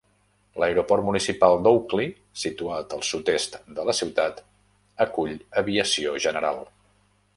[0.61, 2.07] L'aeroport municipal de Oakley,
[2.43, 4.41] situat al sud-est de la ciutat,
[5.07, 6.65] acull aviació general.